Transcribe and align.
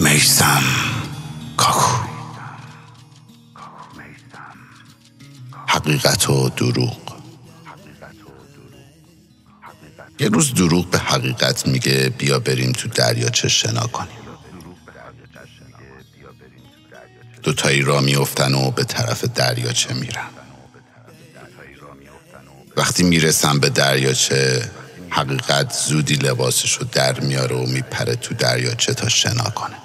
میسم 0.00 0.62
کاکو. 1.56 2.10
حقیقت 5.66 6.30
و 6.30 6.48
دروغ. 6.48 6.96
یه 10.20 10.28
روز 10.28 10.54
دروغ 10.54 10.90
به 10.90 10.98
حقیقت 10.98 11.66
میگه 11.66 12.14
بیا 12.18 12.38
بریم 12.38 12.72
تو 12.72 12.88
دریاچه 12.88 13.48
شنا 13.48 13.86
کنیم. 13.86 14.16
دوتایی 17.42 17.82
را 17.82 18.00
میفتن 18.00 18.54
و 18.54 18.70
به 18.70 18.84
طرف 18.84 19.24
دریاچه 19.24 19.94
میرن. 19.94 20.28
وقتی 22.76 23.02
می‌رسم 23.02 23.58
به 23.58 23.68
دریاچه 23.68 24.70
حقیقت 25.10 25.72
زودی 25.72 26.14
لباسش 26.14 26.72
رو 26.72 26.84
در 26.92 27.20
میاره 27.20 27.56
و 27.56 27.66
میپره 27.66 28.16
تو 28.16 28.34
دریاچه 28.34 28.94
تا 28.94 29.08
شنا 29.08 29.50
کنه. 29.50 29.76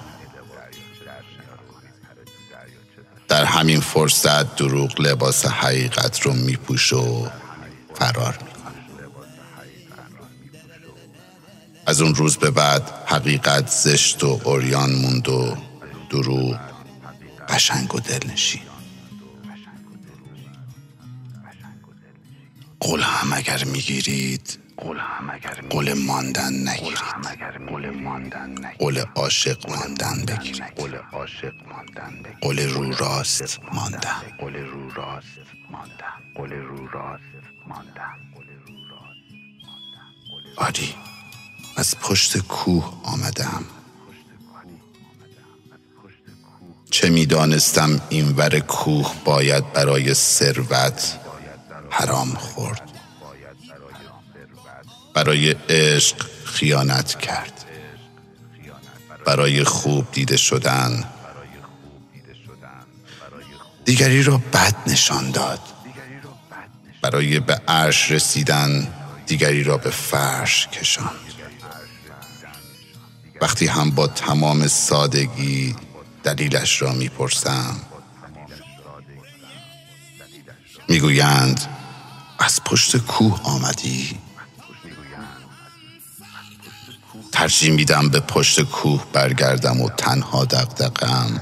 در 3.28 3.44
همین 3.44 3.80
فرصت 3.80 4.56
دروغ 4.56 5.00
لباس 5.00 5.46
حقیقت 5.46 6.20
رو 6.20 6.32
میپوش 6.32 6.92
و 6.92 7.28
فرار 7.94 8.38
می‌کنه. 8.42 8.74
از 11.86 12.00
اون 12.00 12.14
روز 12.14 12.36
به 12.36 12.50
بعد 12.50 12.90
حقیقت 13.06 13.70
زشت 13.70 14.24
و 14.24 14.40
اوریان 14.44 14.92
موند 14.92 15.28
و 15.28 15.56
دروغ 16.10 16.58
قشنگ 17.48 17.94
و 17.94 18.00
دلنشین. 18.00 18.60
قول 22.80 23.00
هم 23.00 23.32
اگر 23.32 23.64
می‌گیرید 23.64 24.58
قول 25.70 25.94
ماندن 25.94 26.68
نگیرید. 26.68 26.98
قول 28.78 29.04
عاشق 29.14 29.70
ماندن 29.70 30.24
بگیرید 30.26 30.62
قول 32.40 32.62
رو 32.68 32.92
راست 32.92 33.60
ماندن 33.72 34.22
آری 40.56 40.94
از 41.76 41.98
پشت 41.98 42.38
کوه 42.38 43.00
آمدم. 43.04 43.64
چه 46.90 47.10
می‌دانستم 47.10 48.00
این 48.08 48.32
ور 48.36 48.60
کوه 48.60 49.14
باید 49.24 49.72
برای 49.72 50.14
ثروت 50.14 51.18
حرام 51.90 52.28
خورد؟ 52.28 52.95
برای 55.14 55.50
عشق 55.50 56.16
خیانت 56.44 57.18
کرد. 57.18 57.64
برای 59.26 59.64
خوب 59.64 60.12
دیده 60.12 60.36
شدن. 60.36 61.04
دیگری 63.84 64.22
را 64.22 64.38
بد 64.52 64.74
نشان 64.86 65.30
داد. 65.30 65.60
برای 67.02 67.40
به 67.40 67.54
عرش 67.68 68.10
رسیدن 68.10 68.88
دیگری 69.26 69.62
را 69.62 69.76
به 69.76 69.90
فرش 69.90 70.68
کشاند. 70.68 71.10
وقتی 73.40 73.66
هم 73.66 73.90
با 73.90 74.06
تمام 74.06 74.66
سادگی 74.66 75.76
دلیلش 76.22 76.82
را 76.82 76.92
می‌پرسم 76.92 77.80
می‌گویند 80.88 81.60
از 82.46 82.64
پشت 82.64 82.96
کوه 82.96 83.40
آمدی؟ 83.42 84.18
ترجیح 87.32 87.72
میدم 87.72 88.08
به 88.08 88.20
پشت 88.20 88.62
کوه 88.62 89.04
برگردم 89.12 89.80
و 89.80 89.88
تنها 89.88 90.44
دقدقم 90.44 91.40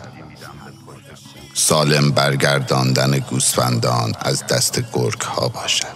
سالم 1.54 2.10
برگرداندن 2.10 3.18
گوسفندان 3.18 4.14
از 4.20 4.46
دست 4.46 4.92
گرگ 4.92 5.20
ها 5.20 5.48
باشد. 5.48 5.86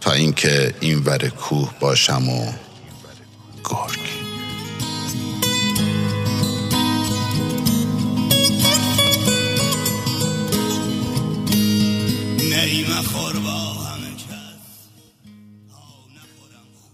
تا 0.00 0.12
اینکه 0.12 0.74
این 0.80 0.98
ور 0.98 1.28
کوه 1.28 1.70
باشم 1.80 2.28
و 2.28 2.52
گرگ 3.64 4.03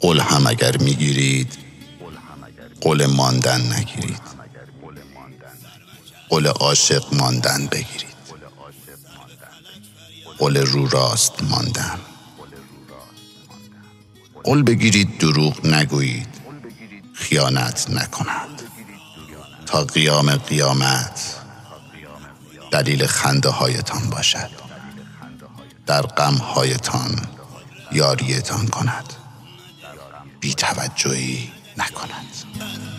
قول 0.01 0.21
هم 0.21 0.47
اگر 0.47 0.77
می‌گیرید 0.77 1.59
قول 2.81 3.07
ماندن 3.07 3.73
نگیرید. 3.73 4.21
قول 6.29 6.47
عاشق 6.47 7.15
ماندن 7.15 7.67
بگیرید. 7.67 8.11
قول 10.39 10.57
رو 10.57 10.89
راست 10.89 11.43
ماندن. 11.43 12.01
قول 14.45 14.63
بگیرید 14.63 15.19
دروغ 15.19 15.67
نگویید. 15.67 16.29
خیانت 17.15 17.91
نکنند 17.91 18.63
تا 19.67 19.85
قیام 19.85 20.31
قیامت 20.31 21.37
دلیل 22.71 23.07
خنده 23.07 23.49
هایتان 23.49 24.11
باشد. 24.11 24.70
در 25.87 26.03
غم 26.03 26.35
هایتان 26.35 27.27
یاریتان 27.93 28.67
کند. 28.67 29.13
بی 30.41 30.55
توجهی 30.55 31.53
نکند. 31.77 32.90